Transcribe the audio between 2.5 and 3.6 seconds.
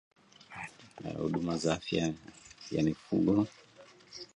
ya Mifugo